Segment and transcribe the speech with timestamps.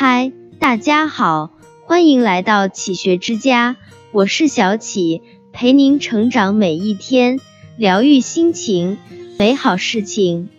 [0.00, 1.50] 嗨，大家好，
[1.84, 3.74] 欢迎来到启学之家，
[4.12, 7.40] 我是小启，陪您成长每一天，
[7.76, 8.96] 疗愈心情，
[9.40, 10.50] 美好事情。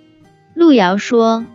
[0.54, 1.46] 路遥说：“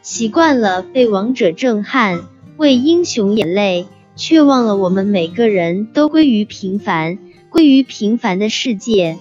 [0.00, 2.22] 习惯了被王者震撼，
[2.56, 3.86] 为英雄眼泪，
[4.16, 7.18] 却忘了我们每个人都归于平凡，
[7.50, 9.18] 归于平凡的世界。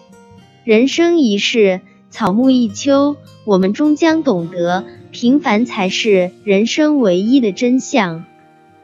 [0.64, 4.86] 人生一世，草木一秋，我们终将懂得。”
[5.20, 8.24] 平凡才是人生唯一的真相，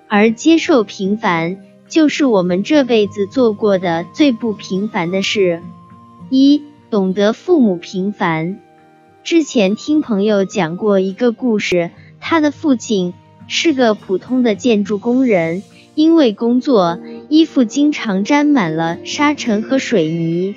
[0.08, 5.62] 而接受平凡，就是我们这辈子做过的最不平凡的事。
[6.32, 8.60] 一，懂得父母平凡。
[9.24, 13.14] 之前听朋友讲过一个故事，他的父亲
[13.48, 15.62] 是个普通的建筑工人，
[15.94, 16.98] 因为工作
[17.30, 20.56] 衣服经常沾满了沙尘和水泥。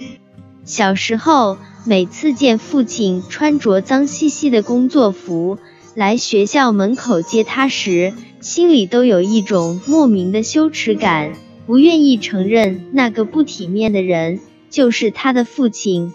[0.65, 1.59] 小时候，
[1.89, 5.61] 每次见父亲穿着脏兮兮的工作服
[5.95, 11.35] 来学校门口接他时，心里都有一种莫名的羞耻感，
[11.65, 16.13] 不愿意承认那个不体面的人就是他的父亲。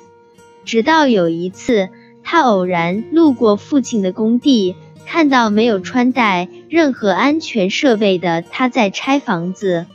[0.65, 1.87] 直到有一次，
[2.21, 4.75] 他偶然路过父亲的工地，
[5.05, 9.85] 看到没有穿戴任何安全设备的他在拆房子，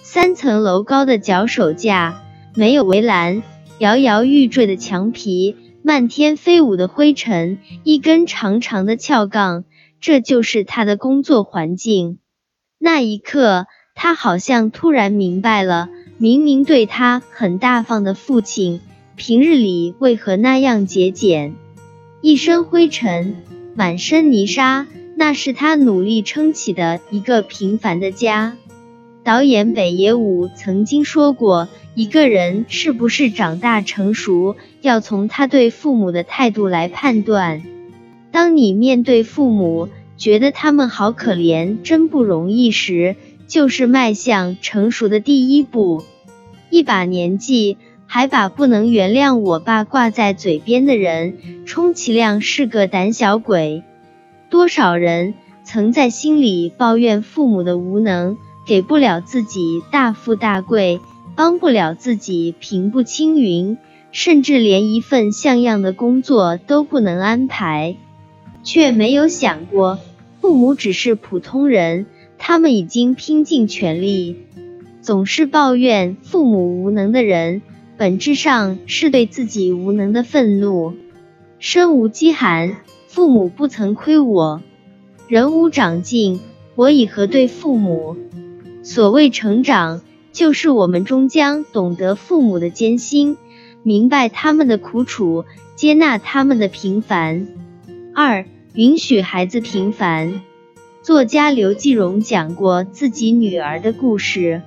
[0.00, 2.22] 三层楼高的脚手架
[2.54, 3.42] 没有围栏。
[3.78, 9.64] 摇摇欲坠的墙皮，漫天飞舞的灰尘，一根长长的撬杠，
[10.00, 12.18] 这就是他的工作环境。
[12.78, 18.80] 那一刻，他好像突然明白了，明明对他很大方的父亲，
[19.14, 21.54] 平日里为何那样节俭？
[22.20, 23.36] 一身灰尘，
[23.76, 28.56] 满身泥沙，那是他努力撑起的一个平凡的家。
[29.24, 31.68] 导演北野武曾经说过。
[31.94, 37.64] 一个人是不是长大成熟，要从他对父母的态度来判断。
[38.30, 43.16] 当你面对父母，觉得他们好可怜，真不容易时，
[43.48, 46.04] 就是迈向成熟的第一步。
[46.70, 53.82] 一把年纪还把不能原谅我爸挂在嘴边的人，充其量是个胆小鬼。
[54.50, 55.34] 多少人
[55.64, 61.00] 曾在心里抱怨父母的无能，给不了自己大富大贵。
[61.34, 63.78] 帮不了自己平步青云，
[64.10, 67.94] 甚至连一份像样的工作都不能安排，
[68.64, 70.00] 却没有想过
[70.40, 72.06] 父母只是普通人，
[72.38, 74.46] 他们已经拼尽全力。
[75.00, 77.62] 总是抱怨父母无能的人，
[77.96, 80.94] 本质上是对自己无能的愤怒。
[81.60, 84.60] 身无饥寒，父母不曾亏我；
[85.28, 86.40] 人无长进，
[86.74, 88.16] 我以何对父母？
[88.88, 90.00] 所谓成长。
[90.32, 93.36] 就是我们终将懂得父母的艰辛，
[93.82, 95.44] 明白他们的苦楚，
[95.74, 97.48] 接纳他们的平凡。
[98.14, 100.40] 二，允许孩子平凡。
[101.02, 104.62] 作家刘继荣讲过自己女儿的故事。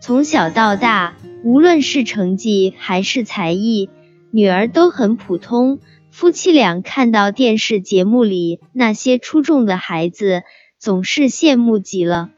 [0.00, 3.88] 从小到大，无论是成绩还是才艺，
[4.30, 5.78] 女儿都很普通。
[6.10, 10.42] 夫妻俩看到电视节目里那些出众的孩子，
[10.78, 12.30] 总是羡慕极了。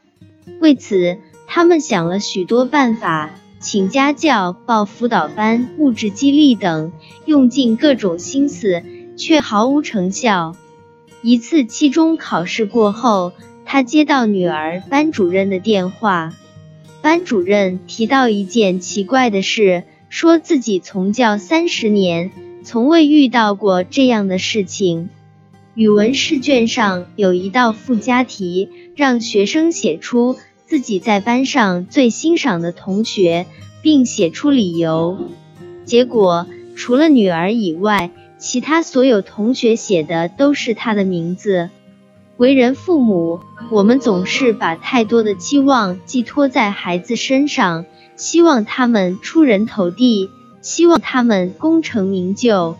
[0.59, 1.17] 为此。
[1.53, 6.93] 他们想了许多办法，请家教、报辅导班、物质激励等，
[7.25, 8.83] 用尽各种心思，
[9.17, 10.55] 却毫无成效。
[11.21, 13.33] 一次期中考试过后，
[13.65, 16.33] 他接到女儿班主任的电话，
[17.01, 22.31] 班主任提到一件奇怪的事，说自己从教三十年，
[22.63, 25.09] 从未遇到过这样的事情。
[25.73, 30.37] 语文试卷上有一道附加题，让学生写出。
[30.65, 33.45] 自己在班上最欣赏的同学，
[33.81, 35.17] 并写出理由。
[35.83, 41.69] 结果，除了女儿以外，其他所有同学写的都是她的名字。
[42.37, 50.29] 为人父母，我们总是把太多的期望寄托在孩子身上，希望他们出人头地，
[50.61, 52.77] 希望他们功成名就，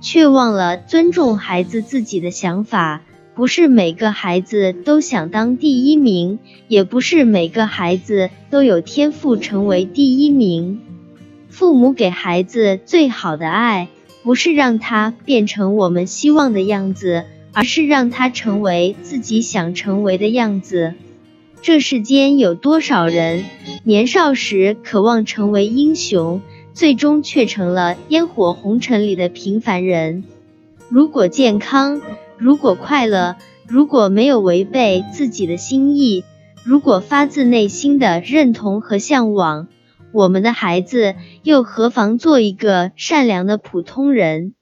[0.00, 3.02] 却忘了尊重孩子自己的想法。
[3.34, 10.80] 不是每个孩子都想当第一名，也不是每个孩子都有天赋成为第一名。
[11.48, 13.88] 父母给孩子最好的爱，
[14.22, 20.94] 不是让他变成我们希望的样子，而是让他成为自己想成为的样子。
[21.62, 23.44] 这世间有多少人，
[23.84, 26.42] 年少时渴望成为英雄，
[26.80, 30.24] 最终却成了烟火红尘里的平凡人？
[30.88, 32.00] 如果健康。
[32.38, 33.36] 如果快乐，
[33.68, 36.24] 如果没有违背自己的心意，
[36.64, 39.68] 如果发自内心的认同和向往，
[40.10, 44.54] 我们的孩子又何妨做一个善良的普通人？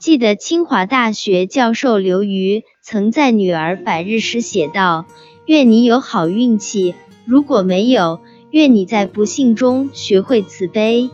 [0.00, 5.06] 记得清华大学教授刘瑜曾在女儿百日时写道
[5.46, 6.94] ：“愿你有好运气；
[7.24, 8.18] 如果没有，
[8.50, 11.08] 愿你在不幸中学会慈悲；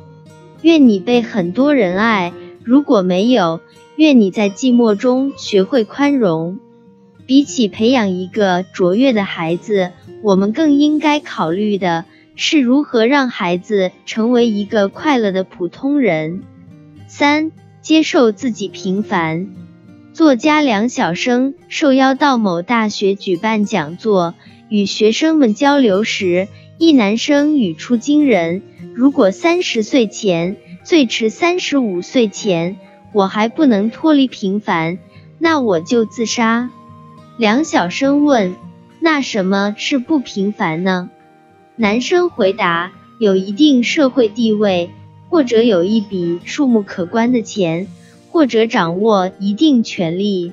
[0.63, 2.33] 愿你被很多人爱；
[2.65, 3.61] 如果没有，
[3.97, 6.59] 愿你在寂寞中学会宽容。
[7.27, 9.91] 比起培养一个卓越的孩子，
[10.23, 12.07] 我们更应该考虑的
[12.37, 16.43] 是如何让孩子成为一个快乐的普通人。
[17.07, 17.53] 三、
[17.83, 19.49] 接受自己平凡。
[20.15, 24.35] 作家梁晓声受邀到某大学举办讲座，
[24.69, 28.63] 与学生们交流时，一男生语出惊人
[28.95, 32.77] ：“如果三十岁前，最迟三十五岁前，
[33.13, 34.99] 我还不能脱离平凡，
[35.41, 36.71] 那我就自杀。”
[37.37, 38.55] 梁晓声问。
[39.01, 41.09] 那什么是不平凡呢？
[41.77, 44.91] 男生回答：有一定社会地位，
[45.29, 47.87] 或者有一笔数目可观的钱，
[48.31, 50.53] 或者掌握一定权力。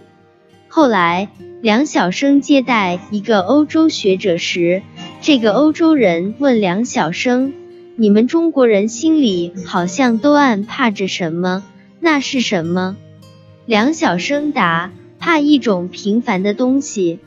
[0.67, 1.29] 后来，
[1.61, 4.83] 梁晓声接待一个欧洲学者时，
[5.25, 7.51] 这个欧洲人问梁晓声
[7.97, 11.63] ：“你们中国人心里好像都暗怕着什么？
[11.99, 12.95] 那是什么？”
[13.65, 17.17] 梁晓声答：“怕一种平凡的东西。”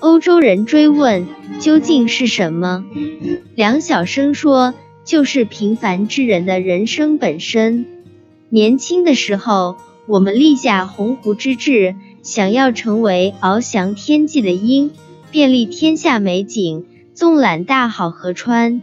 [0.00, 1.26] 欧洲人追问
[1.60, 2.84] ：“究竟是什么？”
[3.56, 4.74] 梁晓声说
[5.06, 7.86] ：“就是平凡之人的人生本身。
[8.50, 14.90] 年轻的时候，我们立下鸿鹄之志，想要成为翱翔天际的鹰，
[15.30, 16.84] 遍历天下美景，
[17.20, 18.80] 纵览大好河川。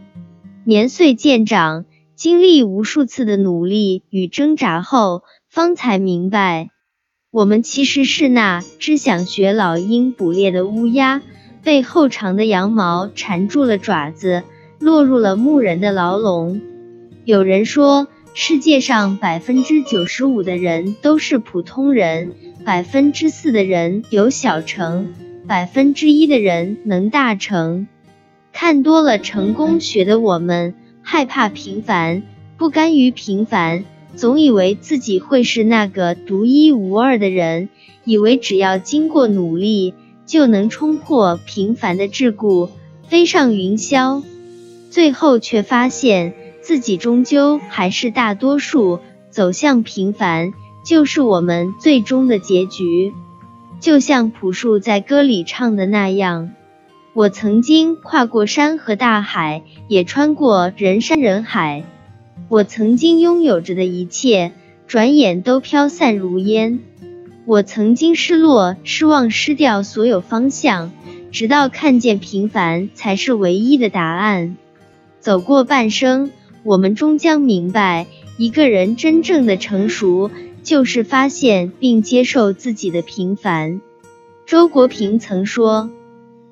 [0.63, 1.86] 年岁渐长，
[2.16, 6.69] 经历无数次的努力与挣扎后，方才明白。”
[7.34, 11.24] 我们其实是那只想学老鹰捕猎的乌鸦，
[11.63, 14.44] 被厚长的羊毛缠住了爪子，
[14.78, 16.62] 落入了牧人的牢笼。
[17.25, 25.16] 有人说，世界上百分之九十五的人都是普通人，百分之四的人有小成，
[25.48, 27.88] 百分之一的人能大成。
[28.59, 30.74] 看多了成功学的我们，
[31.04, 32.24] 害怕平凡，
[32.57, 33.86] 不甘于平凡。
[34.15, 37.69] 总以为自己会是那个独一无二的人，
[38.04, 39.94] 以为只要经过努力
[40.25, 42.71] 就能冲破平凡的桎梏，
[43.07, 44.24] 飞上云霄。
[44.89, 46.33] 最后却发现
[46.63, 49.00] 自己终究还是大多数，
[49.30, 50.51] 走向平凡
[50.83, 53.13] 就是我们最终的结局。
[53.80, 56.53] 就像朴树在歌里唱的那样
[57.18, 61.84] ：“我曾经跨过山和大海，也穿过人山人海。”
[62.48, 64.52] 我曾经拥有着的一切，
[64.86, 66.78] 转眼都飘散如烟。
[67.46, 70.92] 我曾经失落、失望、失掉所有方向，
[71.31, 74.56] 直到看见平凡才是唯一的答案。
[75.20, 76.30] 走过半生，
[76.62, 78.06] 我们终将明白，
[78.38, 80.30] 一个人真正的成熟，
[80.62, 83.81] 就是发现并接受自己的平凡。
[84.46, 85.90] 周国平曾说：“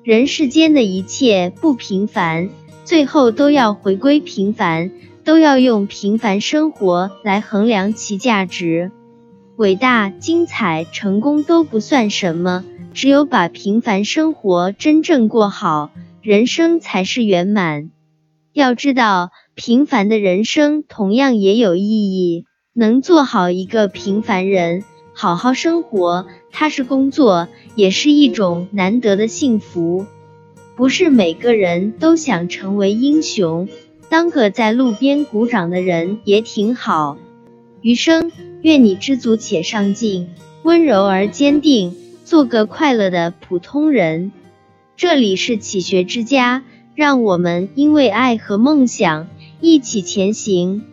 [0.06, 2.48] 人世间的一切不平凡，
[2.84, 4.92] 最后都要回归平凡。”
[5.24, 8.92] 都要用平凡生活来衡量其价值，
[9.56, 12.64] 伟大、精彩、成功都不算什么，
[12.94, 15.90] 只有把平凡生活真正过好，
[16.22, 17.90] 人生才是圆满。
[18.52, 22.44] 要知道，平凡的人生同样也有意义。
[22.72, 24.84] 能做好一个平凡人，
[25.18, 30.04] 好好生活，踏实工作，也是一种难得的幸福。
[30.76, 33.66] 不是每个人都想成为英雄。
[34.10, 37.16] 当个在路边鼓掌的人也挺好。
[37.80, 40.28] 余生，愿你知足且上进，
[40.62, 44.32] 温柔而坚定，做个快乐的普通人。
[44.98, 46.62] 这里是启学之家，
[46.94, 49.28] 让我们因为爱和梦想
[49.62, 50.84] 一起前行。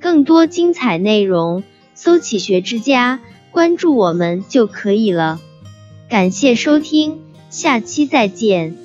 [0.00, 1.64] 更多精彩内容，
[1.94, 3.20] 搜“启学之家”，
[3.58, 5.40] 关注我们就可以了。
[6.08, 7.18] 感谢收听，
[7.50, 8.76] 下期再见。